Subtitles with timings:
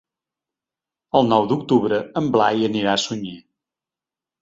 [1.19, 3.39] El nou d'octubre en Blai anirà a Sunyer.